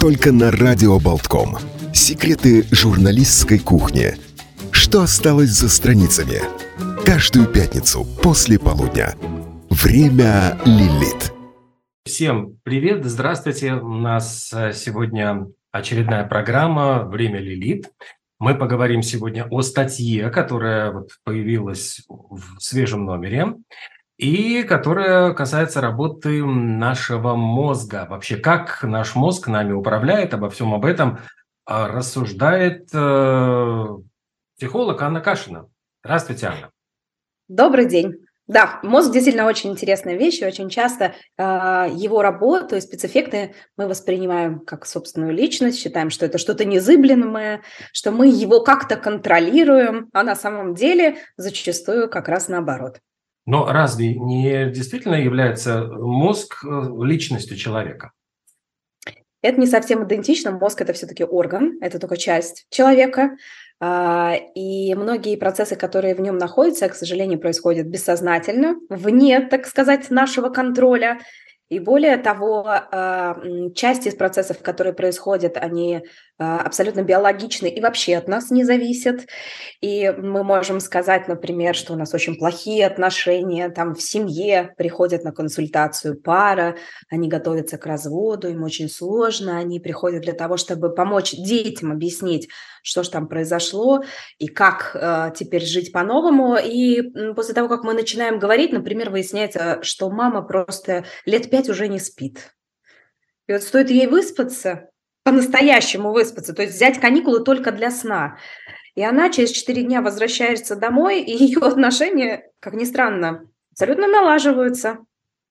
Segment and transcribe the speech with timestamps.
[0.00, 1.56] Только на Радио Болтком.
[1.92, 4.14] Секреты журналистской кухни.
[4.70, 6.40] Что осталось за страницами?
[7.04, 9.14] Каждую пятницу после полудня.
[9.68, 11.34] Время Лилит.
[12.06, 13.74] Всем привет, здравствуйте.
[13.74, 17.90] У нас э, сегодня очередная программа «Время Лилит».
[18.38, 23.54] Мы поговорим сегодня о статье, которая вот появилась в свежем номере
[24.20, 28.06] и которая касается работы нашего мозга.
[28.08, 31.20] Вообще, как наш мозг нами управляет, обо всем об этом
[31.64, 33.86] а, рассуждает э,
[34.58, 35.70] психолог Анна Кашина.
[36.04, 36.70] Здравствуйте, Анна.
[37.48, 38.26] Добрый день.
[38.46, 41.42] Да, мозг действительно очень интересная вещь, и очень часто э,
[41.94, 47.62] его работу и спецэффекты мы воспринимаем как собственную личность, считаем, что это что-то незыблемое,
[47.94, 53.00] что мы его как-то контролируем, а на самом деле зачастую как раз наоборот.
[53.46, 56.68] Но разве не действительно является мозг э,
[57.02, 58.12] личностью человека?
[59.42, 60.52] Это не совсем идентично.
[60.52, 63.36] Мозг– это все-таки орган, это только часть человека.
[63.80, 70.10] А, и многие процессы, которые в нем находятся, к сожалению, происходят бессознательно, вне, так сказать,
[70.10, 71.20] нашего контроля.
[71.70, 73.40] И более того, а,
[73.74, 76.02] часть из процессов, которые происходят, они
[76.40, 79.26] абсолютно биологичны и вообще от нас не зависят.
[79.80, 85.22] И мы можем сказать, например, что у нас очень плохие отношения, там в семье приходят
[85.22, 86.76] на консультацию пара,
[87.10, 92.48] они готовятся к разводу, им очень сложно, они приходят для того, чтобы помочь детям объяснить,
[92.82, 94.02] что же там произошло
[94.38, 96.56] и как э, теперь жить по-новому.
[96.56, 97.02] И
[97.34, 101.98] после того, как мы начинаем говорить, например, выясняется, что мама просто лет пять уже не
[101.98, 102.54] спит.
[103.46, 104.90] И вот стоит ей выспаться,
[105.22, 108.38] по-настоящему выспаться, то есть взять каникулы только для сна.
[108.94, 114.98] И она через четыре дня возвращается домой, и ее отношения, как ни странно, абсолютно налаживаются.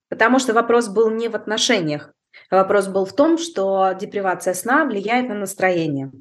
[0.09, 2.13] Потому что вопрос был не в отношениях.
[2.49, 6.11] Вопрос был в том, что депривация сна влияет на настроение.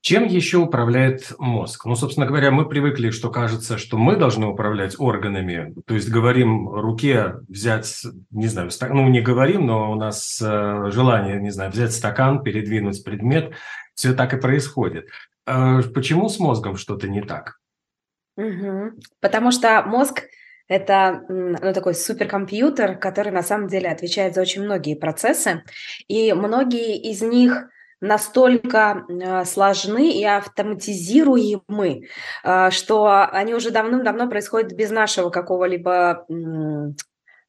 [0.00, 1.84] Чем еще управляет мозг?
[1.84, 6.68] Ну, собственно говоря, мы привыкли, что кажется, что мы должны управлять органами, то есть говорим
[6.68, 8.90] руке взять, не знаю, стак...
[8.90, 13.52] ну, не говорим, но у нас э, желание, не знаю, взять стакан, передвинуть предмет,
[13.94, 15.08] все так и происходит.
[15.46, 17.58] Э, почему с мозгом что-то не так?
[18.36, 19.00] Угу.
[19.20, 20.22] Потому что мозг
[20.68, 25.64] это ну, такой суперкомпьютер, который на самом деле отвечает за очень многие процессы,
[26.06, 27.68] и многие из них
[28.00, 32.08] настолько а, сложны и автоматизируемы,
[32.44, 36.26] а, что они уже давным-давно происходят без нашего какого-либо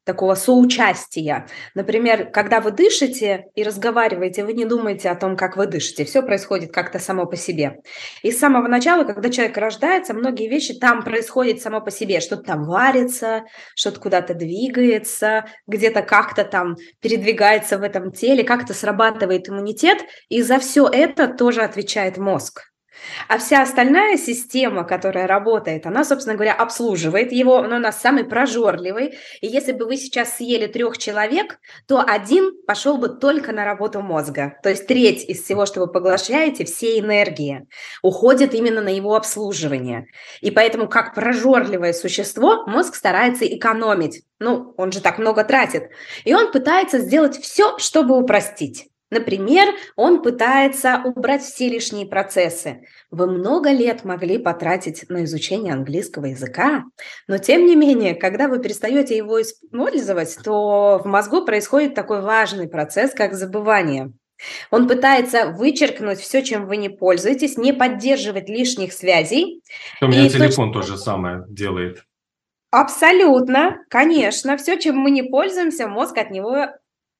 [0.04, 1.46] такого соучастия.
[1.74, 6.04] Например, когда вы дышите и разговариваете, вы не думаете о том, как вы дышите.
[6.04, 7.80] Все происходит как-то само по себе.
[8.22, 12.20] И с самого начала, когда человек рождается, многие вещи там происходят само по себе.
[12.20, 13.44] Что-то там варится,
[13.74, 19.98] что-то куда-то двигается, где-то как-то там передвигается в этом теле, как-то срабатывает иммунитет.
[20.28, 22.69] И за все это тоже отвечает мозг.
[23.28, 29.18] А вся остальная система, которая работает, она, собственно говоря, обслуживает его, но она самый прожорливый.
[29.40, 34.00] И если бы вы сейчас съели трех человек, то один пошел бы только на работу
[34.00, 34.58] мозга.
[34.62, 37.66] То есть треть из всего, что вы поглощаете, все энергии,
[38.02, 40.06] уходит именно на его обслуживание.
[40.40, 44.22] И поэтому, как прожорливое существо, мозг старается экономить.
[44.38, 45.90] Ну, он же так много тратит.
[46.24, 48.89] И он пытается сделать все, чтобы упростить.
[49.10, 52.86] Например, он пытается убрать все лишние процессы.
[53.10, 56.84] Вы много лет могли потратить на изучение английского языка,
[57.26, 62.68] но тем не менее, когда вы перестаете его использовать, то в мозгу происходит такой важный
[62.68, 64.12] процесс, как забывание.
[64.70, 69.62] Он пытается вычеркнуть все, чем вы не пользуетесь, не поддерживать лишних связей.
[70.00, 70.80] У меня и телефон то...
[70.80, 72.04] то же самое делает.
[72.70, 74.56] Абсолютно, конечно.
[74.56, 76.68] Все, чем мы не пользуемся, мозг от него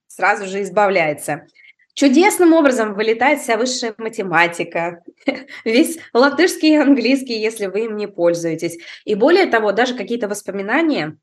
[0.06, 1.46] сразу же избавляется.
[1.94, 5.02] Чудесным образом вылетает вся высшая математика,
[5.64, 8.78] весь латышский и английский, если вы им не пользуетесь.
[9.04, 11.18] И более того, даже какие-то воспоминания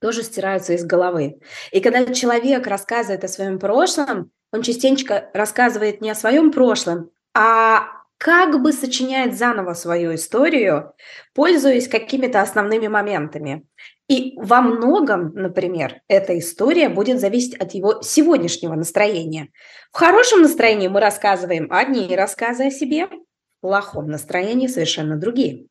[0.00, 1.40] тоже стираются из головы.
[1.72, 7.86] И когда человек рассказывает о своем прошлом, он частенько рассказывает не о своем прошлом, а
[8.18, 10.92] как бы сочиняет заново свою историю,
[11.34, 13.66] пользуясь какими-то основными моментами.
[14.10, 19.50] И во многом, например, эта история будет зависеть от его сегодняшнего настроения.
[19.92, 25.66] В хорошем настроении мы рассказываем одни рассказы о себе, в плохом настроении совершенно другие.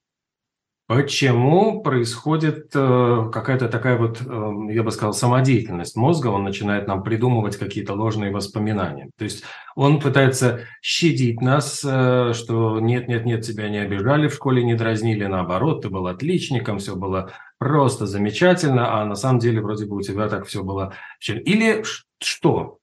[0.88, 6.28] Почему происходит э, какая-то такая вот, э, я бы сказал, самодеятельность мозга?
[6.28, 9.10] Он начинает нам придумывать какие-то ложные воспоминания.
[9.18, 9.44] То есть
[9.76, 15.84] он пытается щадить нас, э, что нет-нет-нет, тебя не обижали в школе, не дразнили, наоборот,
[15.84, 20.28] ты был отличником, все было просто замечательно, а на самом деле вроде бы у тебя
[20.28, 20.96] так все было.
[21.28, 21.84] Или
[22.20, 22.80] что?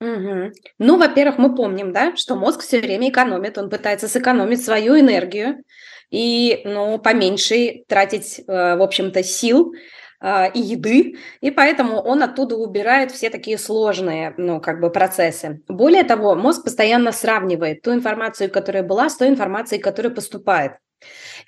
[0.00, 0.52] Угу.
[0.78, 5.62] Ну, во-первых, мы помним, да, что мозг все время экономит, он пытается сэкономить свою энергию
[6.10, 9.72] и, ну, поменьше тратить, э, в общем-то, сил
[10.20, 15.62] э, и еды, и поэтому он оттуда убирает все такие сложные, ну, как бы процессы.
[15.68, 20.72] Более того, мозг постоянно сравнивает ту информацию, которая была, с той информацией, которая поступает.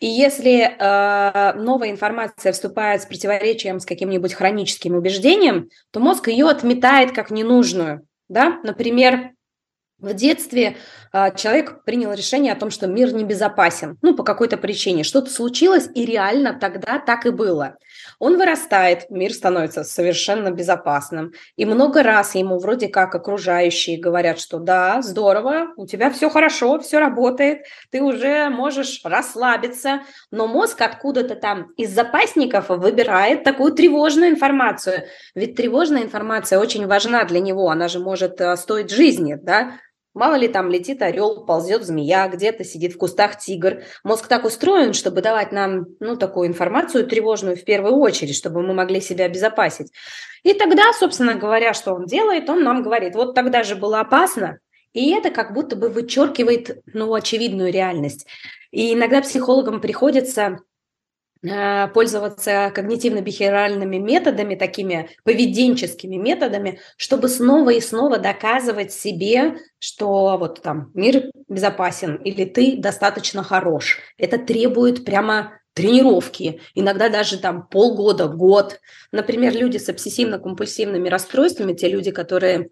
[0.01, 6.49] И если э, новая информация вступает с противоречием с каким-нибудь хроническим убеждением, то мозг ее
[6.49, 8.07] отметает как ненужную.
[8.29, 8.61] Да?
[8.63, 9.31] Например,
[9.99, 10.77] в детстве
[11.13, 15.05] э, человек принял решение о том, что мир небезопасен, ну, по какой-то причине.
[15.05, 17.77] Что-то случилось, и реально тогда так и было.
[18.19, 21.33] Он вырастает, мир становится совершенно безопасным.
[21.57, 26.79] И много раз ему вроде как окружающие говорят, что да, здорово, у тебя все хорошо,
[26.81, 30.03] все работает, ты уже можешь расслабиться.
[30.31, 35.05] Но мозг откуда-то там из запасников выбирает такую тревожную информацию.
[35.35, 39.79] Ведь тревожная информация очень важна для него, она же может э, стоить жизни, да,
[40.17, 43.83] Мало ли там летит орел, ползет змея, где-то сидит в кустах тигр.
[44.03, 48.73] Мозг так устроен, чтобы давать нам ну, такую информацию тревожную в первую очередь, чтобы мы
[48.73, 49.93] могли себя обезопасить.
[50.43, 52.49] И тогда, собственно говоря, что он делает?
[52.49, 54.59] Он нам говорит, вот тогда же было опасно,
[54.95, 58.27] и это как будто бы вычеркивает ну, очевидную реальность.
[58.71, 60.61] И иногда психологам приходится
[61.95, 70.91] пользоваться когнитивно-бихевиоральными методами, такими поведенческими методами, чтобы снова и снова доказывать себе, что вот там
[70.95, 73.99] мир безопасен или ты достаточно хорош.
[74.19, 78.81] Это требует прямо тренировки, иногда даже там полгода, год.
[79.13, 82.71] Например, люди с обсессивно-компульсивными расстройствами, те люди, которые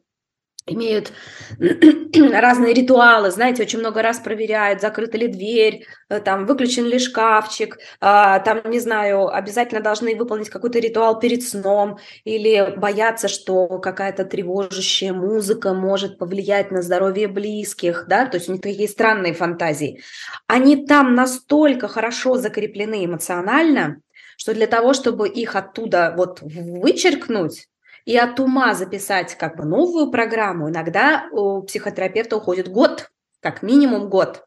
[0.66, 1.12] имеют
[2.32, 7.78] разные ритуалы, знаете, очень много раз проверяют, закрыта ли дверь, э, там, выключен ли шкафчик,
[8.00, 14.24] а, там, не знаю, обязательно должны выполнить какой-то ритуал перед сном или боятся, что какая-то
[14.24, 20.00] тревожащая музыка может повлиять на здоровье близких, да, то есть у них такие странные фантазии.
[20.46, 24.00] Они там настолько хорошо закреплены эмоционально,
[24.38, 27.68] что для того, чтобы их оттуда вот вычеркнуть,
[28.04, 33.10] и от ума записать как бы новую программу, иногда у психотерапевта уходит год,
[33.40, 34.44] как минимум год.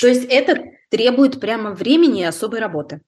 [0.00, 3.00] То есть это требует прямо времени и особой работы.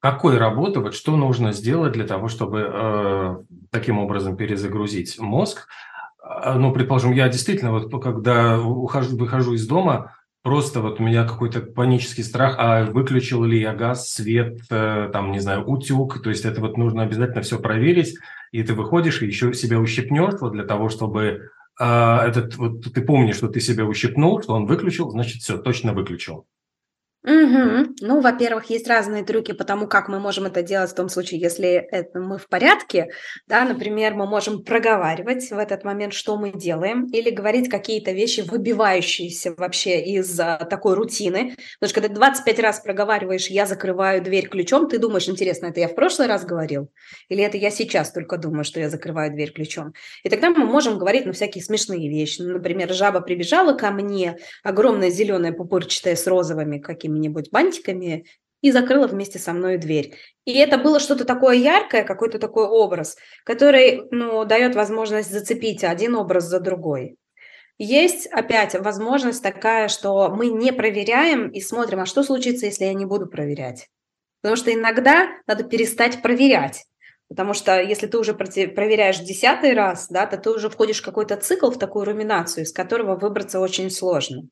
[0.00, 3.36] Какой работы, вот что нужно сделать для того, чтобы э,
[3.70, 5.68] таким образом перезагрузить мозг?
[6.22, 11.24] Э, ну, предположим, я действительно, вот когда ухожу, выхожу из дома, просто вот у меня
[11.24, 16.30] какой-то панический страх, а выключил ли я газ, свет, э, там, не знаю, утюг, то
[16.30, 18.16] есть это вот нужно обязательно все проверить,
[18.50, 21.50] и ты выходишь и еще себя ущипнешь вот для того, чтобы
[21.80, 25.92] э, этот вот ты помнишь, что ты себя ущипнул, что он выключил, значит все точно
[25.92, 26.46] выключил.
[27.24, 27.94] Угу.
[28.00, 31.40] Ну, во-первых, есть разные трюки по тому, как мы можем это делать в том случае,
[31.40, 33.10] если это мы в порядке.
[33.46, 38.40] Да, например, мы можем проговаривать в этот момент, что мы делаем, или говорить какие-то вещи,
[38.40, 41.54] выбивающиеся вообще из а, такой рутины.
[41.78, 45.86] Потому что когда 25 раз проговариваешь «я закрываю дверь ключом», ты думаешь, интересно, это я
[45.86, 46.90] в прошлый раз говорил?
[47.28, 49.92] Или это я сейчас только думаю, что я закрываю дверь ключом?
[50.24, 52.42] И тогда мы можем говорить ну, всякие смешные вещи.
[52.42, 58.24] Ну, например, жаба прибежала ко мне, огромная зеленая пупырчатая с розовыми какими какими-нибудь бантиками
[58.60, 60.14] и закрыла вместе со мной дверь.
[60.44, 66.14] И это было что-то такое яркое, какой-то такой образ, который ну, дает возможность зацепить один
[66.14, 67.16] образ за другой.
[67.78, 72.94] Есть опять возможность такая, что мы не проверяем и смотрим, а что случится, если я
[72.94, 73.88] не буду проверять.
[74.40, 76.84] Потому что иногда надо перестать проверять.
[77.32, 81.34] Потому что если ты уже проверяешь десятый раз, да, то ты уже входишь в какой-то
[81.36, 84.42] цикл, в такую руминацию, из которого выбраться очень сложно.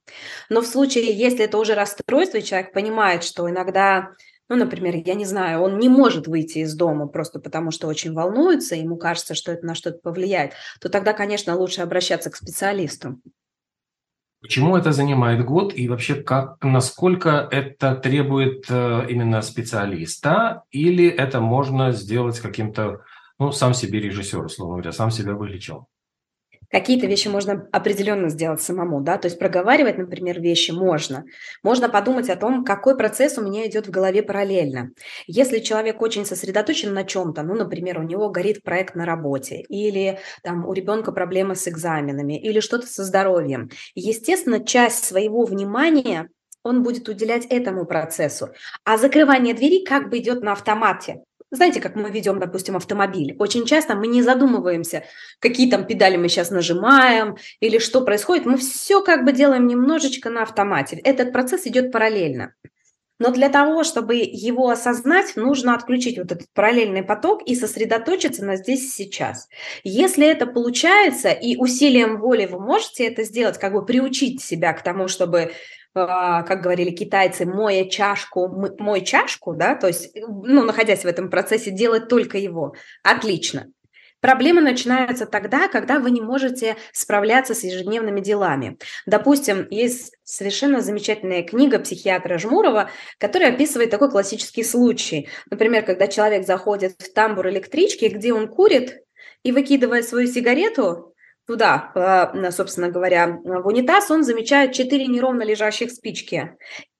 [0.48, 4.12] Но в случае, если это уже расстройство, и человек понимает, что иногда,
[4.48, 8.14] ну, например, я не знаю, он не может выйти из дома просто потому, что очень
[8.14, 13.20] волнуется, ему кажется, что это на что-то повлияет, то тогда, конечно, лучше обращаться к специалисту.
[14.40, 21.40] Почему это занимает год и вообще как, насколько это требует э, именно специалиста или это
[21.40, 23.02] можно сделать каким-то,
[23.38, 25.89] ну, сам себе режиссер, условно говоря, сам себя вылечил?
[26.70, 31.24] Какие-то вещи можно определенно сделать самому, да, то есть проговаривать, например, вещи можно.
[31.62, 34.90] Можно подумать о том, какой процесс у меня идет в голове параллельно.
[35.26, 40.20] Если человек очень сосредоточен на чем-то, ну, например, у него горит проект на работе, или
[40.42, 46.28] там у ребенка проблемы с экзаменами, или что-то со здоровьем, естественно, часть своего внимания
[46.62, 48.50] он будет уделять этому процессу.
[48.84, 51.22] А закрывание двери как бы идет на автомате.
[51.50, 53.34] Знаете, как мы ведем, допустим, автомобиль?
[53.38, 55.04] Очень часто мы не задумываемся,
[55.40, 58.46] какие там педали мы сейчас нажимаем или что происходит.
[58.46, 61.00] Мы все как бы делаем немножечко на автомате.
[61.02, 62.54] Этот процесс идет параллельно.
[63.20, 68.56] Но для того, чтобы его осознать, нужно отключить вот этот параллельный поток и сосредоточиться на
[68.56, 69.46] здесь и сейчас.
[69.84, 74.82] Если это получается, и усилием воли вы можете это сделать, как бы приучить себя к
[74.82, 75.52] тому, чтобы
[75.92, 81.70] как говорили китайцы, моя чашку, мой чашку, да, то есть, ну, находясь в этом процессе,
[81.70, 82.74] делать только его.
[83.02, 83.66] Отлично.
[84.20, 88.76] Проблемы начинаются тогда, когда вы не можете справляться с ежедневными делами.
[89.06, 95.28] Допустим, есть совершенно замечательная книга психиатра Жмурова, которая описывает такой классический случай.
[95.50, 98.98] Например, когда человек заходит в тамбур электрички, где он курит
[99.42, 101.09] и выкидывая свою сигарету
[101.50, 106.56] туда, собственно говоря, в унитаз, он замечает четыре неровно лежащих спички.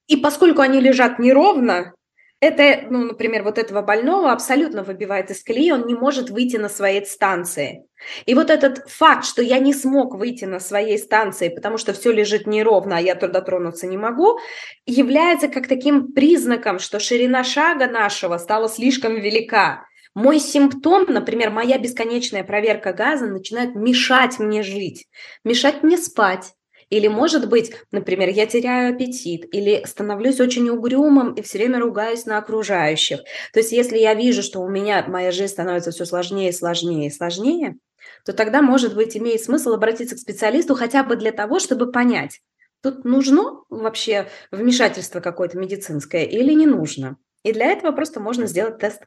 [0.09, 1.95] И поскольку они лежат неровно,
[2.41, 6.69] это, ну, например, вот этого больного абсолютно выбивает из колеи, он не может выйти на
[6.69, 7.85] своей станции.
[8.27, 12.11] И вот этот факт, что я не смог выйти на своей станции, потому что все
[12.11, 14.39] лежит неровно, а я туда тронуться не могу,
[14.87, 19.85] является как таким признаком, что ширина шага нашего стала слишком велика.
[20.15, 25.07] Мой симптом, например, моя бесконечная проверка газа начинает мешать мне жить,
[25.45, 26.55] мешать мне спать,
[26.91, 32.27] или, может быть, например, я теряю аппетит или становлюсь очень угрюмым и все время ругаюсь
[32.27, 33.21] на окружающих.
[33.53, 37.77] То есть если я вижу, что у меня моя жизнь становится все сложнее, сложнее сложнее,
[38.25, 42.41] то тогда, может быть, имеет смысл обратиться к специалисту хотя бы для того, чтобы понять,
[42.83, 47.19] тут нужно вообще вмешательство какое-то медицинское или не нужно.
[47.45, 49.03] И для этого просто можно сделать тест.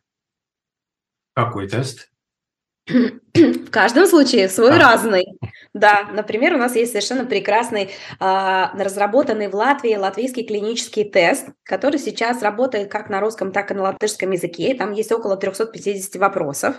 [1.33, 2.09] Какой тест?
[2.85, 4.79] В каждом случае свой а.
[4.79, 5.25] разный.
[5.73, 11.97] Да, например, у нас есть совершенно прекрасный, э, разработанный в Латвии латвийский клинический тест, который
[11.97, 14.75] сейчас работает как на русском, так и на латышском языке.
[14.75, 16.75] Там есть около 350 вопросов.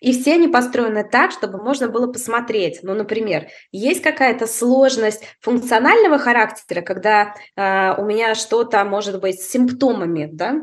[0.00, 2.80] И все они построены так, чтобы можно было посмотреть.
[2.82, 9.48] Ну, например, есть какая-то сложность функционального характера, когда э, у меня что-то может быть с
[9.50, 10.56] симптомами, да,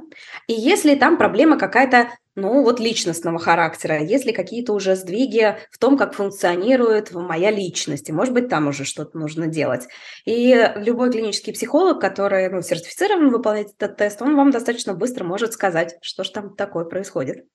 [0.48, 5.98] и если там проблема какая-то ну, вот личностного характера, если какие-то уже сдвиги в том,
[5.98, 9.88] как функционирует моя личность, и, может быть, там уже что-то нужно делать.
[10.26, 15.54] И любой клинический психолог, который ну, сертифицирован выполнять этот тест, он вам достаточно быстро может
[15.54, 17.46] сказать, что же там такое происходит.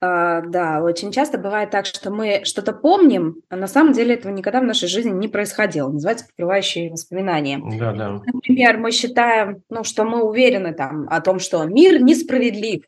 [0.00, 4.32] А, да, очень часто бывает так, что мы что-то помним, а на самом деле этого
[4.32, 5.90] никогда в нашей жизни не происходило.
[5.90, 7.60] Называется покрывающие воспоминания.
[7.78, 8.20] Да, да.
[8.32, 12.84] Например, мы считаем, ну, что мы уверены там о том, что мир несправедлив,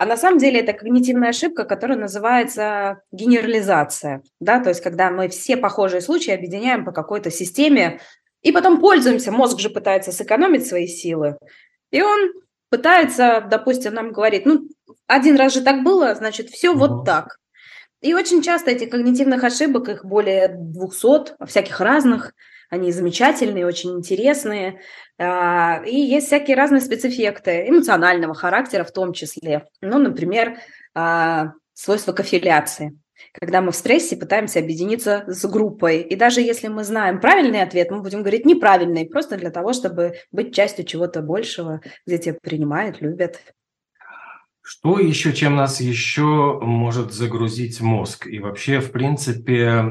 [0.00, 4.22] а на самом деле это когнитивная ошибка, которая называется генерализация.
[4.40, 4.58] Да?
[4.58, 8.00] То есть когда мы все похожие случаи объединяем по какой-то системе
[8.40, 9.30] и потом пользуемся.
[9.30, 11.36] Мозг же пытается сэкономить свои силы.
[11.90, 12.32] И он
[12.70, 14.70] пытается, допустим, нам говорить, ну,
[15.06, 17.36] один раз же так было, значит, все вот так.
[18.00, 22.32] И очень часто этих когнитивных ошибок, их более 200, всяких разных,
[22.70, 24.80] они замечательные, очень интересные.
[25.18, 29.66] А, и есть всякие разные спецэффекты эмоционального характера в том числе.
[29.82, 30.56] Ну, например,
[30.94, 32.98] а, свойства кофиляции
[33.32, 36.00] когда мы в стрессе пытаемся объединиться с группой.
[36.00, 40.14] И даже если мы знаем правильный ответ, мы будем говорить неправильный, просто для того, чтобы
[40.32, 43.40] быть частью чего-то большего, где тебя принимают, любят.
[44.72, 48.28] Что еще, чем нас еще может загрузить мозг?
[48.28, 49.82] И вообще, в принципе,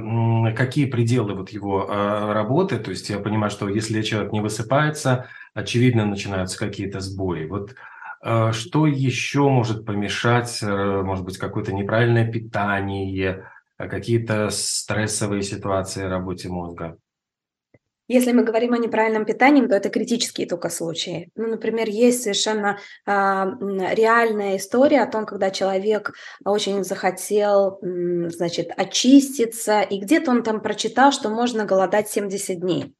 [0.55, 2.79] какие пределы вот его а, работы?
[2.79, 7.43] То есть я понимаю, что если человек не высыпается, очевидно, начинаются какие-то сбои.
[7.45, 7.75] Вот
[8.21, 16.05] а, что еще может помешать, э, может быть, какое-то неправильное питание, а, какие-то стрессовые ситуации
[16.05, 16.97] в работе мозга?
[18.09, 21.29] Если мы говорим о неправильном питании, то это критические только случаи.
[21.35, 26.13] Ну, например, есть совершенно э, реальная история о том, когда человек
[26.43, 32.95] очень захотел, значит, очиститься, и где-то он там прочитал, что можно голодать 70 дней.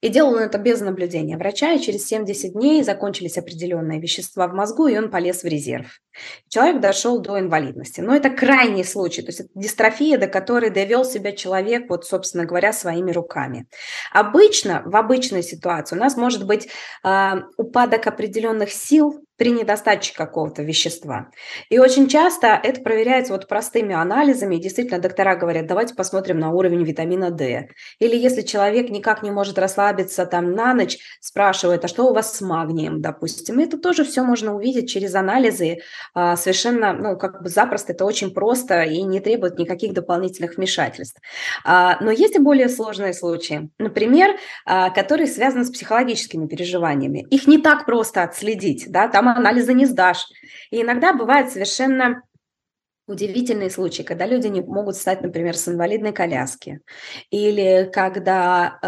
[0.00, 4.54] И делал он это без наблюдения врача, и через 70 дней закончились определенные вещества в
[4.54, 6.00] мозгу, и он полез в резерв.
[6.48, 8.00] Человек дошел до инвалидности.
[8.00, 12.46] Но это крайний случай, то есть это дистрофия, до которой довел себя человек, вот, собственно
[12.46, 13.66] говоря, своими руками.
[14.12, 16.68] Обычно, в обычной ситуации у нас может быть
[17.04, 21.28] э, упадок определенных сил, при недостатке какого-то вещества.
[21.70, 24.56] И очень часто это проверяется вот простыми анализами.
[24.56, 27.70] И действительно, доктора говорят, давайте посмотрим на уровень витамина D.
[28.00, 32.36] Или если человек никак не может расслабиться там на ночь, спрашивает, а что у вас
[32.36, 33.60] с магнием, допустим.
[33.60, 35.78] И это тоже все можно увидеть через анализы
[36.12, 41.18] а, совершенно, ну, как бы запросто, это очень просто и не требует никаких дополнительных вмешательств.
[41.64, 47.26] А, но есть и более сложные случаи, например, а, которые связаны с психологическими переживаниями.
[47.30, 50.26] Их не так просто отследить, да, там анализы не сдашь.
[50.70, 52.22] И иногда бывает совершенно
[53.10, 56.80] удивительные случаи, когда люди не могут встать, например, с инвалидной коляски,
[57.30, 58.78] или когда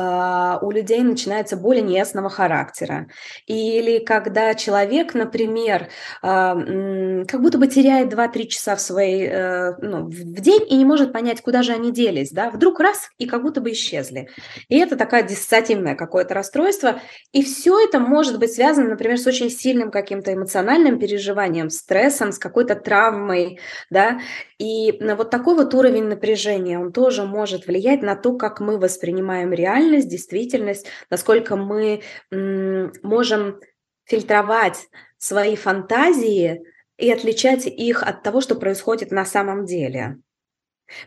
[0.61, 3.09] э, у людей начинается боли неясного характера,
[3.47, 5.89] или когда человек, например,
[6.23, 10.85] э, как будто бы теряет 2-3 часа в, своей, э, ну, в день и не
[10.85, 14.29] может понять, куда же они делись, да, вдруг раз и как будто бы исчезли.
[14.69, 17.01] И это такое диссоциативное какое-то расстройство,
[17.33, 22.39] и все это может быть связано, например, с очень сильным каким-то эмоциональным переживанием, стрессом, с
[22.39, 23.59] какой-то травмой,
[23.91, 24.12] да,
[24.59, 29.53] и вот такой вот уровень напряжения, он тоже может влиять на то, как мы воспринимаем
[29.53, 33.61] реальность, действительность, насколько мы можем
[34.05, 34.89] фильтровать
[35.19, 36.63] свои фантазии
[36.99, 40.19] и отличать их от того, что происходит на самом деле.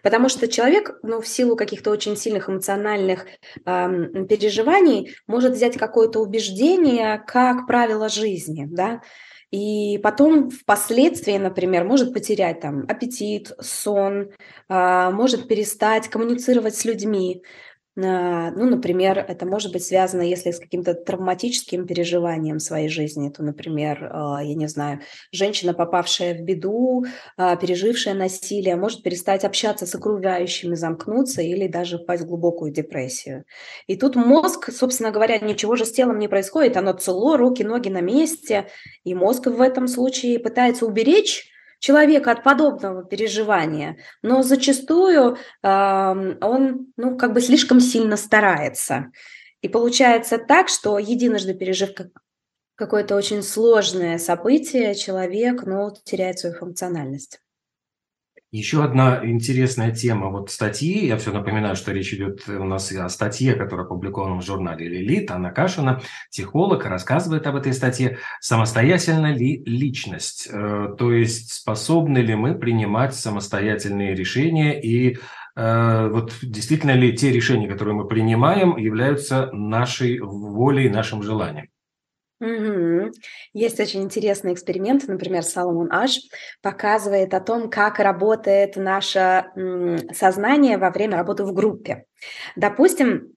[0.02, 6.22] Потому что человек, ну, в силу каких-то очень сильных эмоциональных э, переживаний, может взять какое-то
[6.22, 9.02] убеждение как правило жизни, да,
[9.56, 14.32] и потом впоследствии, например, может потерять там аппетит, сон,
[14.68, 17.42] а, может перестать коммуницировать с людьми,
[17.96, 24.10] ну, например, это может быть связано, если с каким-то травматическим переживанием своей жизни, то, например,
[24.12, 25.00] а, я не знаю,
[25.32, 27.06] женщина, попавшая в беду,
[27.38, 33.46] а, пережившая насилие, может перестать общаться с окружающими, замкнуться или даже впасть в глубокую депрессию.
[33.88, 37.88] И тут мозг, собственно говоря, ничего же с телом не происходит, оно цело, руки, ноги
[37.88, 38.68] на месте,
[39.06, 41.55] и мозг в этом случае пытается уберечь
[41.86, 49.12] человека от подобного переживания, но зачастую э, он, ну, как бы слишком сильно старается.
[49.62, 51.92] И получается так, что единожды пережив
[52.76, 57.40] какое-то очень сложное событие, человек, ну, теряет свою функциональность.
[58.56, 63.10] Еще одна интересная тема вот статьи, я все напоминаю, что речь идет у нас о
[63.10, 65.30] статье, которая опубликована в журнале «Лилит».
[65.30, 68.18] Анна Кашина, психолог, рассказывает об этой статье.
[68.40, 70.48] Самостоятельна ли личность?
[70.50, 75.18] Э, то есть способны ли мы принимать самостоятельные решения и
[75.58, 81.68] э, вот действительно ли те решения, которые мы принимаем, являются нашей волей, нашим желанием?
[82.42, 83.12] Угу.
[83.54, 86.20] Есть очень интересный эксперимент, например, Соломон Аш
[86.62, 89.46] показывает о том, как работает наше
[90.14, 92.06] сознание во время работы в группе.
[92.58, 93.36] Допустим,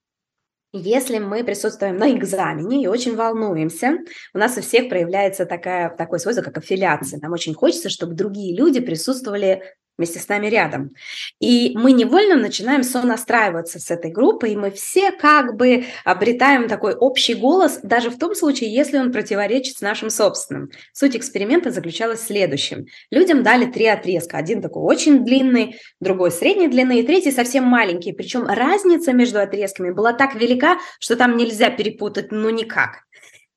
[0.73, 3.99] если мы присутствуем на экзамене и очень волнуемся,
[4.35, 7.21] у нас у всех проявляется такая, такое свойство, как аффилиация.
[7.21, 9.63] Нам очень хочется, чтобы другие люди присутствовали
[9.99, 10.95] вместе с нами рядом.
[11.41, 16.95] И мы невольно начинаем сонастраиваться с этой группой, и мы все как бы обретаем такой
[16.95, 20.71] общий голос, даже в том случае, если он противоречит с нашим собственным.
[20.93, 22.87] Суть эксперимента заключалась в следующем.
[23.11, 24.39] Людям дали три отрезка.
[24.39, 28.13] Один такой очень длинный, другой средней длины, и третий совсем маленький.
[28.13, 33.03] Причем разница между отрезками была так велика, что там нельзя перепутать ну никак.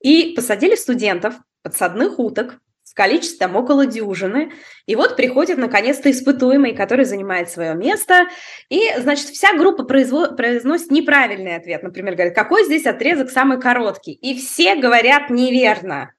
[0.02, 2.60] И посадили студентов, подсадных уток,
[2.92, 4.52] в количестве там около дюжины.
[4.86, 8.28] И вот приходит наконец-то испытуемый, который занимает свое место.
[8.70, 11.84] И, значит, вся группа произво- произносит неправильный ответ.
[11.84, 14.12] Например, говорит, какой здесь отрезок самый короткий?
[14.12, 16.14] И все говорят неверно.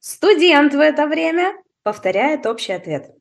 [0.00, 3.12] Студент в это время повторяет общий ответ.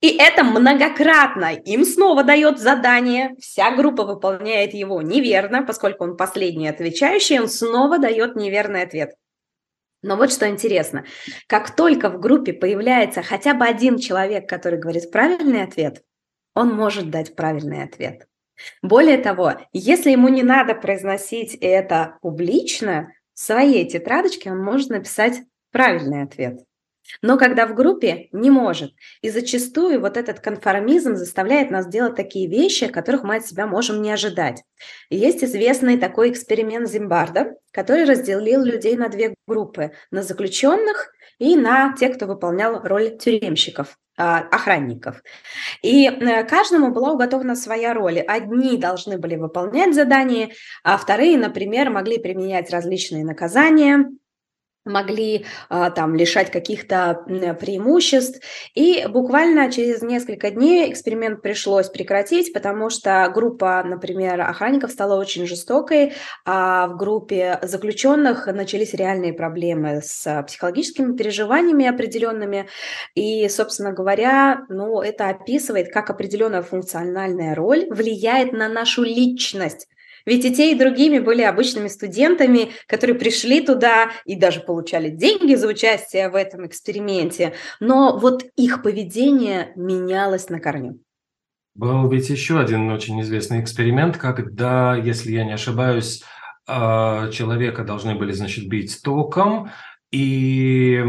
[0.00, 1.52] И это многократно.
[1.56, 3.34] Им снова дает задание.
[3.38, 9.10] Вся группа выполняет его неверно, поскольку он последний отвечающий, он снова дает неверный ответ.
[10.02, 11.04] Но вот что интересно,
[11.46, 16.02] как только в группе появляется хотя бы один человек, который говорит правильный ответ,
[16.54, 18.26] он может дать правильный ответ.
[18.82, 25.40] Более того, если ему не надо произносить это публично, в своей тетрадочке он может написать
[25.70, 26.60] правильный ответ.
[27.22, 28.92] Но когда в группе не может.
[29.22, 34.02] И зачастую вот этот конформизм заставляет нас делать такие вещи, которых мы от себя можем
[34.02, 34.62] не ожидать.
[35.10, 39.92] Есть известный такой эксперимент Зимбарда, который разделил людей на две группы.
[40.10, 45.22] На заключенных и на тех, кто выполнял роль тюремщиков а, охранников.
[45.82, 48.18] И э, каждому была уготована своя роль.
[48.20, 50.50] Одни должны были выполнять задания,
[50.84, 54.10] а вторые, например, могли применять различные наказания,
[54.84, 57.22] могли а, там лишать каких-то
[57.60, 58.40] преимуществ.
[58.74, 65.46] И буквально через несколько дней эксперимент пришлось прекратить, потому что группа, например, охранников стала очень
[65.46, 66.14] жестокой,
[66.46, 72.68] а в группе заключенных начались реальные проблемы с психологическими переживаниями определенными.
[73.14, 79.86] И, собственно говоря, ну, это описывает, как определенная функциональная роль влияет на нашу личность.
[80.26, 85.54] Ведь и те, и другими были обычными студентами, которые пришли туда и даже получали деньги
[85.54, 91.00] за участие в этом эксперименте, но вот их поведение менялось на корню.
[91.74, 96.22] Был ведь еще один очень известный эксперимент, когда, если я не ошибаюсь,
[96.66, 99.70] а, человека должны были, значит, бить током,
[100.12, 101.04] И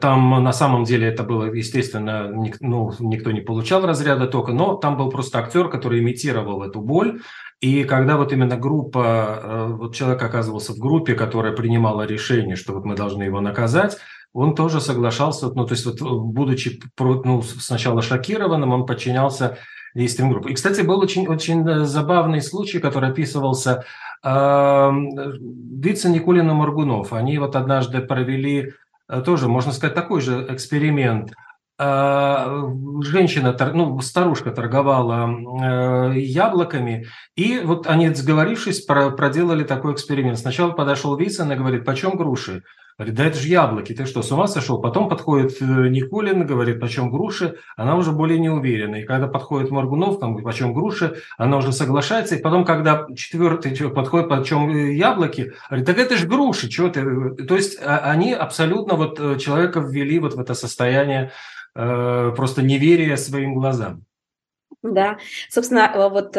[0.00, 4.96] там на самом деле это было, естественно, ну, никто не получал разряда тока, но там
[4.96, 7.20] был просто актер, который имитировал эту боль.
[7.60, 12.74] И когда вот именно группа, э, вот человек оказывался в группе, которая принимала решение, что
[12.74, 13.98] вот мы должны его наказать,
[14.32, 19.58] он тоже соглашался, ну, то есть вот будучи ну, сначала шокированным, он подчинялся
[19.94, 20.50] действиям группы.
[20.50, 23.84] И, кстати, был очень, очень э, забавный случай, который описывался
[24.24, 27.12] э, Вице Никулин Моргунов.
[27.12, 28.72] Они вот однажды провели
[29.08, 31.32] э, тоже, можно сказать, такой же эксперимент.
[31.78, 32.64] Э,
[33.02, 37.06] женщина, ну, старушка торговала яблоками,
[37.36, 40.38] и вот они, сговорившись, проделали такой эксперимент.
[40.38, 42.62] Сначала подошел Вицин и говорит, почем груши?
[43.02, 44.80] Говорит, да это же яблоки, ты что, с ума сошел?
[44.80, 48.96] Потом подходит э, Никулин, говорит, почем груши, она уже более не уверена.
[48.96, 52.36] И когда подходит Моргунов, там, почем груши, она уже соглашается.
[52.36, 57.02] И потом, когда четвертый подходит, почем э, яблоки, говорит, так это же груши, что ты?
[57.44, 61.32] То есть а, они абсолютно вот э, человека ввели вот в это состояние
[61.74, 64.04] просто неверия своим глазам.
[64.82, 65.16] Да,
[65.48, 66.36] собственно, вот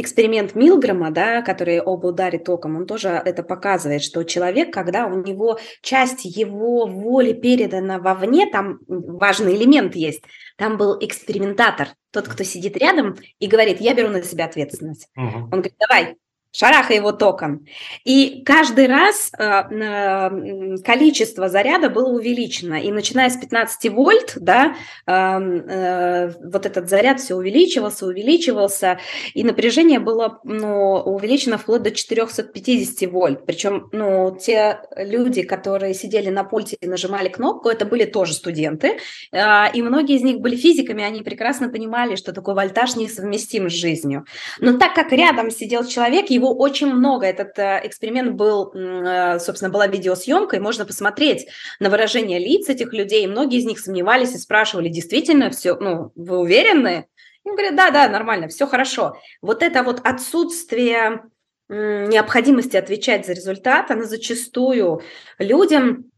[0.00, 5.22] эксперимент Милгрома, да, который об ударе током, он тоже это показывает, что человек, когда у
[5.22, 10.22] него часть его воли передана вовне, там важный элемент есть,
[10.56, 15.08] там был экспериментатор, тот, кто сидит рядом и говорит, я беру на себя ответственность.
[15.16, 15.38] Угу.
[15.38, 16.16] Он говорит, давай,
[16.52, 17.66] шараха его током.
[18.04, 22.74] И каждый раз э, количество заряда было увеличено.
[22.74, 24.74] И начиная с 15 вольт, да,
[25.06, 28.98] э, э, вот этот заряд все увеличивался, увеличивался,
[29.34, 33.46] и напряжение было ну, увеличено вплоть до 450 вольт.
[33.46, 38.98] Причем ну, те люди, которые сидели на пульте и нажимали кнопку, это были тоже студенты,
[39.32, 43.72] э, и многие из них были физиками, они прекрасно понимали, что такой вольтаж несовместим с
[43.72, 44.24] жизнью.
[44.58, 47.26] Но так как рядом сидел человек, очень много.
[47.26, 51.48] Этот э, эксперимент был, э, собственно, была видеосъемка, и можно посмотреть
[51.78, 53.26] на выражение лиц этих людей.
[53.26, 57.06] Многие из них сомневались и спрашивали, действительно все, ну, вы уверены?
[57.44, 59.16] Им говорят, да, да, нормально, все хорошо.
[59.40, 61.22] Вот это вот отсутствие
[61.68, 65.02] необходимости отвечать за результат, она зачастую
[65.38, 66.10] людям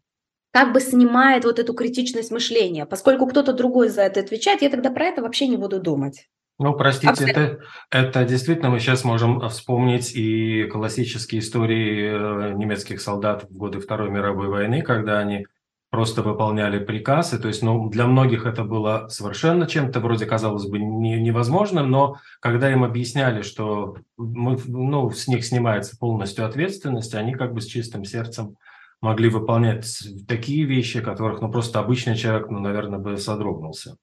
[0.50, 2.86] как бы снимает вот эту критичность мышления.
[2.86, 6.28] Поскольку кто-то другой за это отвечает, я тогда про это вообще не буду думать.
[6.62, 7.58] Ну, простите, это,
[7.90, 14.10] это действительно мы сейчас можем вспомнить и классические истории э, немецких солдат в годы Второй
[14.10, 15.48] мировой войны, когда они
[15.90, 17.40] просто выполняли приказы.
[17.40, 22.18] То есть, ну, для многих это было совершенно чем-то вроде, казалось бы, не, невозможным, но
[22.38, 27.66] когда им объясняли, что мы, ну, с них снимается полностью ответственность, они как бы с
[27.66, 28.56] чистым сердцем
[29.00, 29.84] могли выполнять
[30.28, 33.96] такие вещи, которых, ну, просто обычный человек, ну, наверное, бы содрогнулся.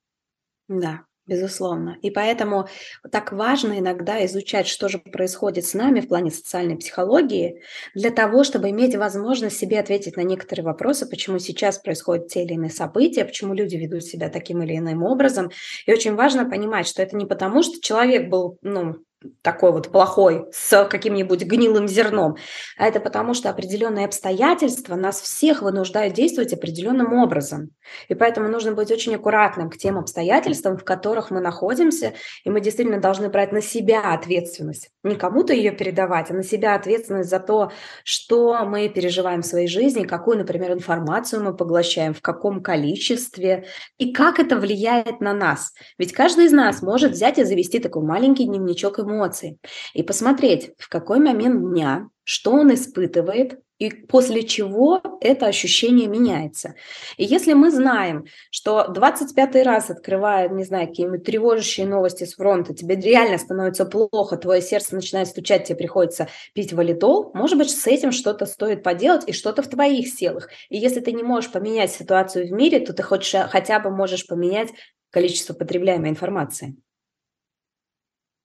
[0.67, 1.95] Да, Безусловно.
[2.01, 2.67] И поэтому
[3.11, 7.61] так важно иногда изучать, что же происходит с нами в плане социальной психологии,
[7.93, 12.53] для того, чтобы иметь возможность себе ответить на некоторые вопросы, почему сейчас происходят те или
[12.53, 15.51] иные события, почему люди ведут себя таким или иным образом.
[15.85, 18.95] И очень важно понимать, что это не потому, что человек был ну,
[19.41, 22.37] такой вот плохой с каким-нибудь гнилым зерном,
[22.77, 27.71] а это потому, что определенные обстоятельства нас всех вынуждают действовать определенным образом.
[28.07, 32.61] И поэтому нужно быть очень аккуратным к тем обстоятельствам, в которых мы находимся, и мы
[32.61, 34.89] действительно должны брать на себя ответственность.
[35.03, 37.71] Не кому-то ее передавать, а на себя ответственность за то,
[38.03, 43.65] что мы переживаем в своей жизни, какую, например, информацию мы поглощаем, в каком количестве,
[43.97, 45.73] и как это влияет на нас.
[45.97, 49.59] Ведь каждый из нас может взять и завести такой маленький дневничок эмоций
[49.93, 56.75] и посмотреть, в какой момент дня, что он испытывает, и после чего это ощущение меняется.
[57.17, 62.73] И если мы знаем, что 25 раз открывая, не знаю, какие-нибудь тревожащие новости с фронта,
[62.73, 67.87] тебе реально становится плохо, твое сердце начинает стучать, тебе приходится пить валидол, может быть, с
[67.87, 70.49] этим что-то стоит поделать и что-то в твоих силах.
[70.67, 74.27] И если ты не можешь поменять ситуацию в мире, то ты хоть, хотя бы можешь
[74.27, 74.69] поменять
[75.09, 76.75] количество потребляемой информации.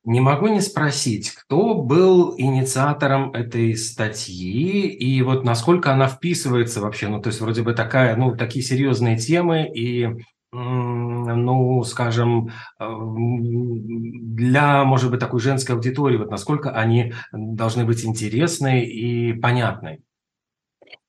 [0.05, 7.09] Не могу не спросить, кто был инициатором этой статьи и вот насколько она вписывается вообще,
[7.09, 10.11] ну то есть вроде бы такая, ну такие серьезные темы и
[10.55, 18.85] ну, скажем, э, для, может быть, такой женской аудитории, вот насколько они должны быть интересны
[18.85, 20.04] и понятны?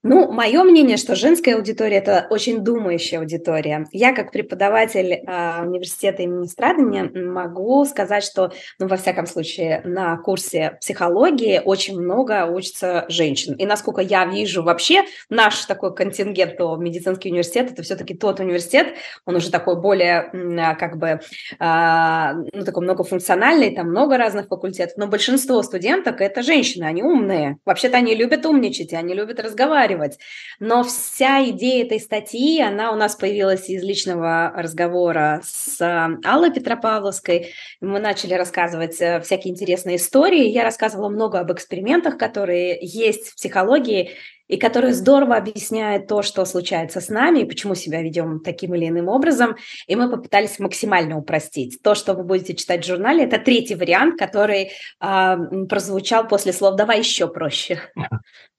[0.07, 3.87] Ну, мое мнение, что женская аудитория– это очень думающая аудитория.
[3.91, 10.15] Я, как преподаватель э, университета имени Страдания, могу сказать, что, ну, во всяком случае, на
[10.17, 13.55] курсе психологии очень много учатся женщин.
[13.55, 18.93] И насколько я вижу вообще, наш такой контингент по медицинский университет– это все-таки тот университет,
[19.25, 21.19] он уже такой более, э, как бы,
[21.59, 27.57] э, ну, такой многофункциональный, там много разных факультетов, но большинство студенток– это женщины, они умные.
[27.65, 30.19] Вообще-то они любят умничать, они любят разговаривать, разговаривать.
[30.59, 36.51] Но вся идея этой статьи, она у нас появилась из личного разговора с э, Аллой
[36.51, 37.53] Петропавловской.
[37.81, 40.47] Мы начали рассказывать э, всякие интересные истории.
[40.47, 44.11] Я рассказывала много об экспериментах, которые есть в психологии,
[44.47, 48.87] и которые здорово объясняют то, что случается с нами и почему себя ведем таким или
[48.87, 49.55] иным образом.
[49.87, 51.81] И мы попытались максимально упростить.
[51.81, 56.75] То, что вы будете читать в журнале, это третий вариант, который э, прозвучал после слов
[56.75, 57.79] «давай еще проще».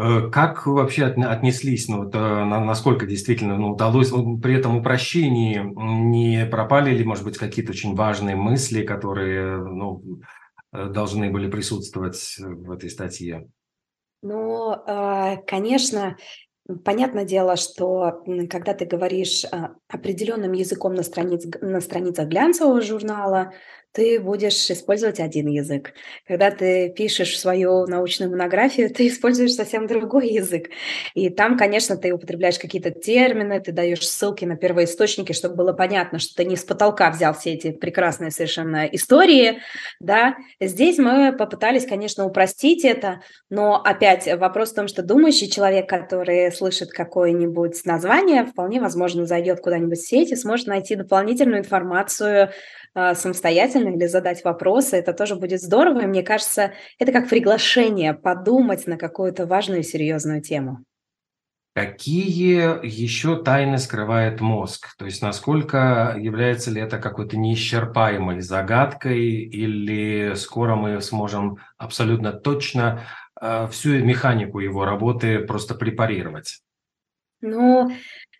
[0.00, 4.10] Э, как вообще отнеслись, ну, вот, э, насколько действительно ну, удалось,
[4.42, 5.60] при этом упрощении
[6.08, 10.02] не пропали ли, может быть, какие-то очень важные мысли, которые ну,
[10.72, 13.46] э, должны были присутствовать в этой статье?
[14.22, 14.74] Ну,
[15.46, 16.16] конечно,
[16.84, 19.44] понятное дело, что когда ты говоришь
[19.88, 23.52] определенным языком на, страниц, на страницах глянцевого журнала,
[23.92, 25.94] ты будешь использовать один язык.
[26.26, 30.68] Когда ты пишешь свою научную монографию, ты используешь совсем другой язык.
[31.14, 36.18] И там, конечно, ты употребляешь какие-то термины, ты даешь ссылки на первоисточники, чтобы было понятно,
[36.18, 39.60] что ты не с потолка взял все эти прекрасные совершенно истории.
[39.98, 40.36] Да?
[40.60, 46.52] Здесь мы попытались, конечно, упростить это, но опять вопрос в том, что думающий человек, который
[46.52, 52.50] слышит какое-нибудь название, вполне возможно зайдет куда-нибудь в сеть и сможет найти дополнительную информацию
[52.94, 56.00] самостоятельно или задать вопросы, это тоже будет здорово.
[56.00, 60.84] И мне кажется, это как приглашение подумать на какую-то важную и серьезную тему.
[61.72, 64.96] Какие еще тайны скрывает мозг?
[64.98, 73.02] То есть насколько является ли это какой-то неисчерпаемой загадкой, или скоро мы сможем абсолютно точно
[73.40, 76.60] э, всю механику его работы просто препарировать?
[77.40, 77.92] Ну, а,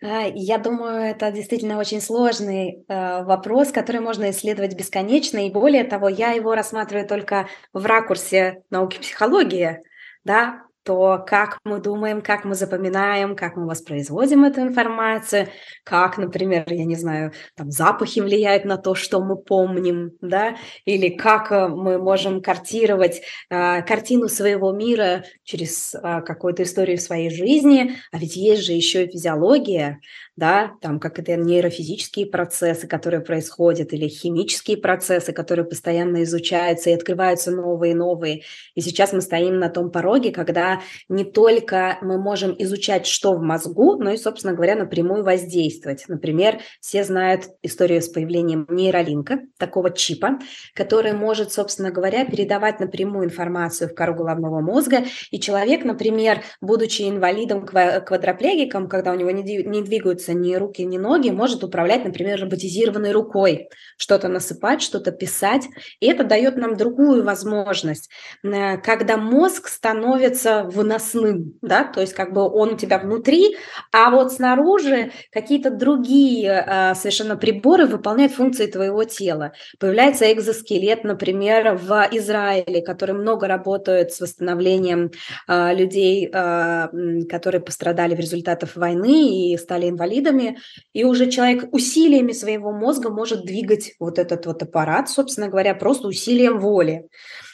[0.02, 5.46] я думаю, это действительно очень сложный э, вопрос, который можно исследовать бесконечно.
[5.46, 9.82] И более того, я его рассматриваю только в ракурсе науки психологии,
[10.24, 15.48] да, то, как мы думаем, как мы запоминаем, как мы воспроизводим эту информацию,
[15.84, 21.10] как, например, я не знаю, там запахи влияют на то, что мы помним, да, или
[21.10, 27.96] как э, мы можем картировать э, картину своего мира через э, какую-то историю своей жизни,
[28.12, 30.00] а ведь есть же еще и физиология,
[30.40, 36.94] да, там как это нейрофизические процессы, которые происходят, или химические процессы, которые постоянно изучаются и
[36.94, 38.42] открываются новые и новые.
[38.74, 43.42] И сейчас мы стоим на том пороге, когда не только мы можем изучать, что в
[43.42, 46.07] мозгу, но и, собственно говоря, напрямую воздействовать.
[46.09, 50.38] Например, все знают историю с появлением нейролинка, такого чипа,
[50.74, 55.05] который может, собственно говоря, передавать напрямую информацию в кору головного мозга.
[55.31, 60.98] И человек, например, будучи инвалидом, квадроплегиком, когда у него не двигаются двигаются ни руки, ни
[60.98, 65.68] ноги, может управлять, например, роботизированной рукой, что-то насыпать, что-то писать.
[66.00, 68.10] И это дает нам другую возможность,
[68.42, 73.56] э, когда мозг становится выносным, да, то есть как бы он у тебя внутри,
[73.92, 79.52] а вот снаружи какие-то другие э, совершенно приборы выполняют функции твоего тела.
[79.78, 85.10] Появляется экзоскелет, например, в Израиле, который много работает с восстановлением
[85.48, 90.58] э, людей, которые пострадали в результатах войны и стали инвалидами инвалидами,
[90.92, 96.08] и уже человек усилиями своего мозга может двигать вот этот вот аппарат, собственно говоря, просто
[96.08, 97.06] усилием воли.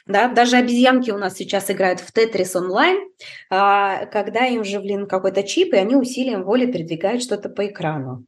[0.07, 2.99] Да, даже обезьянки у нас сейчас играют в Тетрис онлайн,
[3.51, 8.25] а, когда им вживлен какой-то чип, и они усилием воли передвигают что-то по экрану.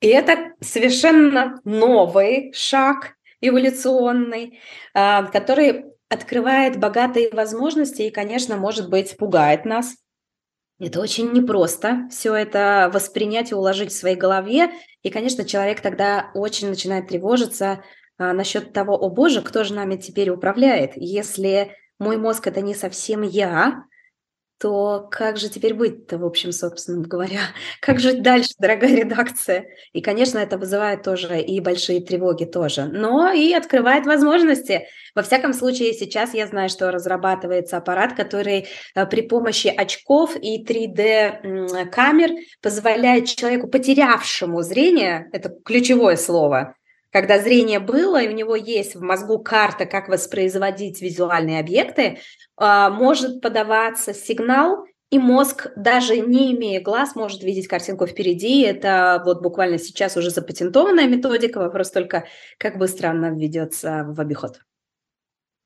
[0.00, 4.60] И это совершенно новый шаг эволюционный,
[4.92, 9.96] а, который открывает богатые возможности и, конечно, может быть, пугает нас,
[10.80, 14.70] это очень непросто все это воспринять и уложить в своей голове.
[15.02, 17.82] И, конечно, человек тогда очень начинает тревожиться
[18.18, 20.92] а, насчет того, о боже, кто же нами теперь управляет?
[20.96, 23.84] Если мой мозг это не совсем я,
[24.58, 27.40] то как же теперь быть-то, в общем, собственно говоря?
[27.80, 29.66] Как жить дальше, дорогая редакция?
[29.92, 34.86] И, конечно, это вызывает тоже и большие тревоги тоже, но и открывает возможности.
[35.14, 40.64] Во всяком случае, сейчас я знаю, что разрабатывается аппарат, который э, при помощи очков и
[40.64, 42.30] 3D-камер
[42.62, 46.74] позволяет человеку, потерявшему зрение, это ключевое слово,
[47.14, 52.18] когда зрение было, и у него есть в мозгу карта, как воспроизводить визуальные объекты,
[52.56, 58.62] а, может подаваться сигнал, и мозг, даже не имея глаз, может видеть картинку впереди.
[58.62, 62.24] Это вот буквально сейчас уже запатентованная методика, вопрос только,
[62.58, 64.62] как быстро она введется в обиход.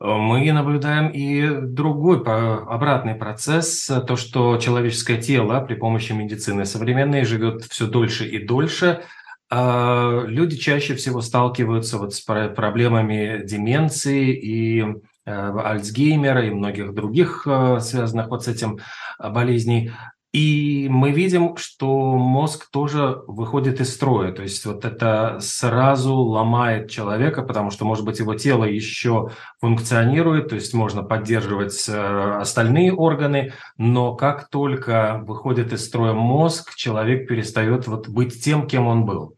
[0.00, 7.64] Мы наблюдаем и другой обратный процесс, то, что человеческое тело при помощи медицины современной живет
[7.64, 9.02] все дольше и дольше–
[9.50, 14.84] люди чаще всего сталкиваются вот с проблемами деменции и
[15.24, 17.46] Альцгеймера и многих других
[17.80, 18.78] связанных вот с этим
[19.18, 19.92] болезней.
[20.32, 24.30] И мы видим, что мозг тоже выходит из строя.
[24.30, 30.50] То есть вот это сразу ломает человека, потому что, может быть, его тело еще функционирует,
[30.50, 37.26] то есть можно поддерживать э, остальные органы, но как только выходит из строя мозг, человек
[37.26, 39.37] перестает вот быть тем, кем он был.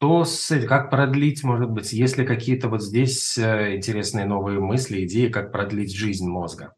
[0.00, 5.04] Что с как продлить, может быть, есть ли какие-то вот здесь э, интересные новые мысли,
[5.04, 6.74] идеи, как продлить жизнь мозга?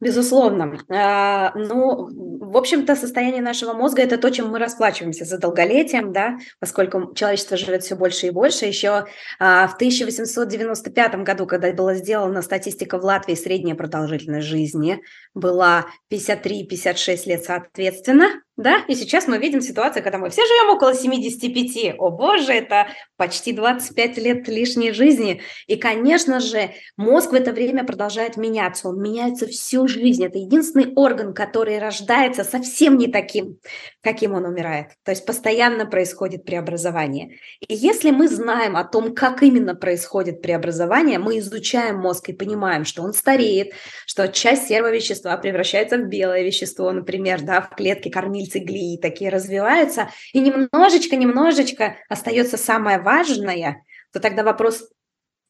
[0.00, 0.78] Безусловно.
[0.88, 2.08] А, ну,
[2.40, 7.58] в общем-то, состояние нашего мозга– это то, чем мы расплачиваемся за долголетием, да, поскольку человечество
[7.58, 8.64] живет все больше и больше.
[8.64, 9.06] Еще
[9.38, 15.02] а, в 1895 году, когда была сделана статистика в Латвии, средняя продолжительность жизни
[15.34, 20.94] была 53-56 лет соответственно, да, и сейчас мы видим ситуацию, когда мы все живем около
[20.94, 21.94] 75.
[21.98, 25.40] О боже, это почти 25 лет лишней жизни.
[25.66, 28.88] И, конечно же, мозг в это время продолжает меняться.
[28.88, 30.24] Он меняется всю жизнь.
[30.24, 33.58] Это единственный орган, который рождается совсем не таким,
[34.02, 34.88] каким он умирает.
[35.04, 37.38] То есть постоянно происходит преобразование.
[37.66, 42.84] И если мы знаем о том, как именно происходит преобразование, мы изучаем мозг и понимаем,
[42.84, 43.72] что он стареет,
[44.06, 50.10] что часть сервовещества превращается в белое вещество, например, да, в клетке кормильца глии такие развиваются,
[50.32, 54.90] и немножечко-немножечко остается самое важное, то тогда вопрос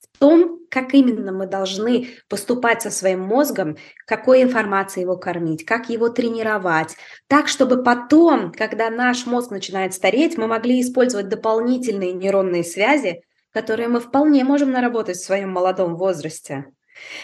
[0.00, 5.88] в том, как именно мы должны поступать со своим мозгом, какой информацией его кормить, как
[5.88, 12.64] его тренировать, так, чтобы потом, когда наш мозг начинает стареть, мы могли использовать дополнительные нейронные
[12.64, 16.66] связи, которые мы вполне можем наработать в своем молодом возрасте.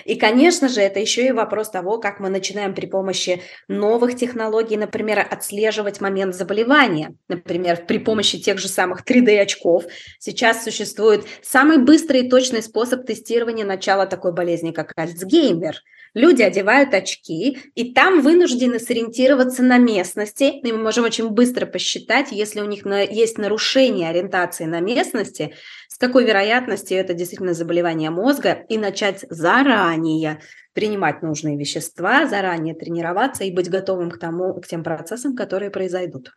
[0.05, 4.77] И, конечно же, это еще и вопрос того, как мы начинаем при помощи новых технологий,
[4.77, 7.15] например, отслеживать момент заболевания.
[7.29, 9.85] Например, при помощи тех же самых 3D-очков.
[10.19, 15.77] Сейчас существует самый быстрый и точный способ тестирования начала такой болезни, как Альцгеймер–
[16.17, 22.33] Люди одевают очки, и там вынуждены сориентироваться на местности, и мы можем очень быстро посчитать,
[22.33, 25.53] если у них есть нарушение ориентации на местности,
[25.89, 30.41] с какой вероятностью это действительно заболевание мозга, и начать заранее
[30.73, 36.29] принимать нужные вещества, заранее тренироваться и быть готовым к тому, к тем процессам, которые произойдут.
[36.29, 36.31] Э,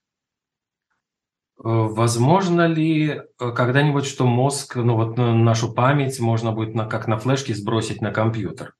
[1.63, 3.21] возможно ли э,
[3.53, 8.01] когда-нибудь, что мозг, ну вот э, нашу память можно будет на, как на флешке сбросить
[8.01, 8.73] на компьютер?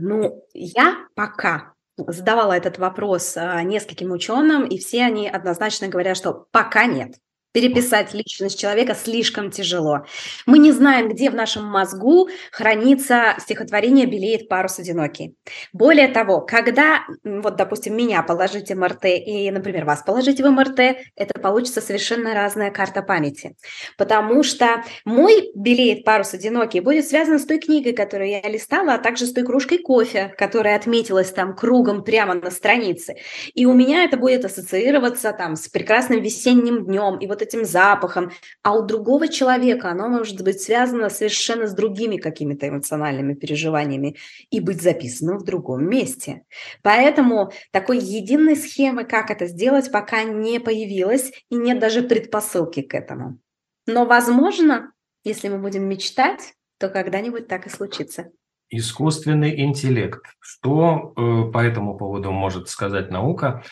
[0.00, 6.46] Ну, я пока задавала этот вопрос а, нескольким ученым, и все они однозначно говорят, что
[6.52, 7.16] пока нет.
[7.52, 10.04] Переписать личность человека слишком тяжело.
[10.44, 15.34] Мы не знаем, где в нашем мозгу хранится стихотворение «Белеет парус одинокий».
[15.72, 20.98] Более того, когда, вот, допустим, меня положить в МРТ и, например, вас положить в МРТ,
[21.16, 23.56] это получится совершенно разная карта памяти.
[23.96, 28.98] Потому что мой «Белеет парус одинокий» будет связан с той книгой, которую я листала, а
[28.98, 33.16] также с той кружкой кофе, которая отметилась там кругом прямо на странице.
[33.54, 37.18] И у меня это будет ассоциироваться там с прекрасным весенним днем.
[37.18, 41.74] И вот вот этим запахом, а у другого человека оно может быть связано совершенно с
[41.74, 44.16] другими какими-то эмоциональными переживаниями
[44.50, 46.42] и быть записано в другом месте.
[46.82, 52.94] Поэтому такой единой схемы, как это сделать, пока не появилась и нет даже предпосылки к
[52.94, 53.38] этому.
[53.86, 54.92] Но, возможно,
[55.24, 58.30] если мы будем мечтать, то когда-нибудь так и случится.
[58.70, 60.22] Искусственный интеллект.
[60.40, 63.64] Что э, по этому поводу может сказать наука?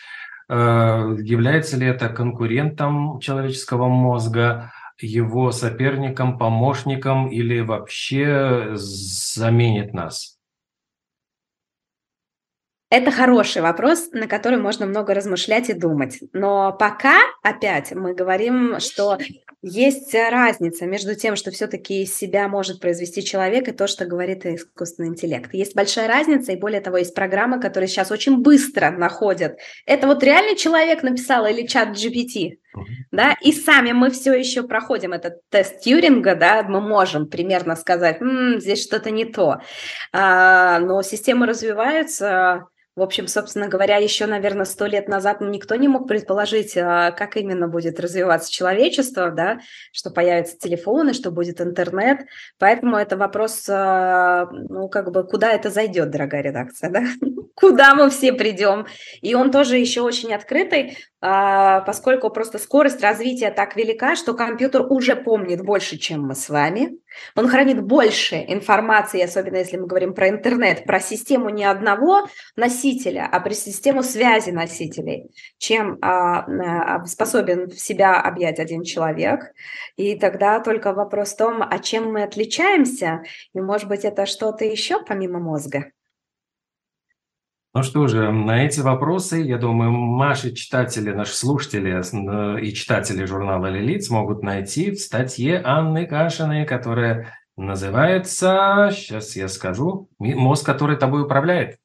[0.49, 10.37] Э, является ли это конкурентом человеческого мозга, его соперником, помощником или вообще заменит нас?
[12.89, 16.19] Это хороший вопрос, на который можно много размышлять и думать.
[16.31, 19.17] Но пока, опять, мы говорим, что
[19.61, 24.45] есть разница между тем, что все-таки из себя может произвести человек, и то, что говорит
[24.45, 25.53] искусственный интеллект.
[25.53, 29.57] Есть большая разница, и более того, есть программы, которые сейчас очень быстро находят.
[29.85, 32.57] Это вот реальный человек написал или чат GPT,
[33.11, 38.21] да, и сами мы все еще проходим этот тест Тьюринга, да, мы можем примерно сказать,
[38.21, 39.57] М, здесь что-то не то,
[40.13, 42.67] а, но системы развиваются,
[42.97, 47.37] в общем, собственно говоря, еще, наверное, сто лет назад никто не мог предположить, а, как
[47.37, 49.59] именно будет развиваться человечество, да,
[49.91, 52.21] что появятся телефоны, что будет интернет.
[52.57, 57.03] Поэтому это вопрос, а, ну, как бы, куда это зайдет, дорогая редакция, да?
[57.53, 58.87] куда мы все придем.
[59.21, 65.15] И он тоже еще очень открытый, поскольку просто скорость развития так велика, что компьютер уже
[65.15, 66.99] помнит больше, чем мы с вами.
[67.35, 73.27] Он хранит больше информации, особенно если мы говорим про интернет, про систему не одного носителя,
[73.31, 79.53] а про систему связи носителей, чем а, а, способен в себя объять один человек.
[79.95, 83.23] И тогда только вопрос в том, а чем мы отличаемся,
[83.53, 85.91] и, может быть, это что-то еще помимо мозга.
[87.77, 93.23] Ну что же, на эти вопросы, я думаю, наши читатели, наши слушатели э, и читатели
[93.23, 100.97] журнала «Лилит» смогут найти в статье Анны Кашиной, которая называется, сейчас я скажу, «Мозг, который
[100.97, 101.77] тобой управляет».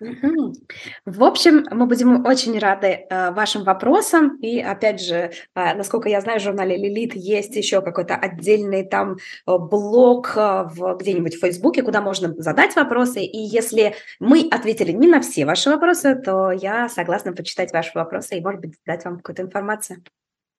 [0.00, 4.36] В общем, мы будем очень рады э, вашим вопросам.
[4.36, 9.14] И опять же, э, насколько я знаю, в журнале Лилит есть еще какой-то отдельный там
[9.14, 9.16] э,
[9.58, 13.20] блог в, где-нибудь в Фейсбуке, куда можно задать вопросы.
[13.20, 18.36] И если мы ответили не на все ваши вопросы, то я согласна почитать ваши вопросы
[18.36, 20.02] и, может быть, дать вам какую-то информацию.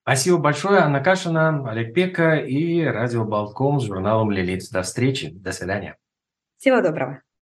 [0.04, 4.64] Спасибо большое, Анна Кашина, Олег Пека и Радио Балком с журналом Лилит.
[4.72, 5.98] До встречи, до свидания.
[6.58, 7.27] Всего доброго.